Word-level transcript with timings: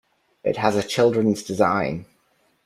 It 0.43 0.57
has 0.57 0.75
a 0.75 0.81
children's 0.81 1.43
design. 1.43 2.07